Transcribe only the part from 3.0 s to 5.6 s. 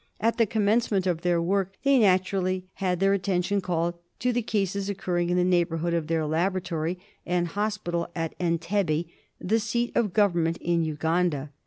attention called to the cases occurring in the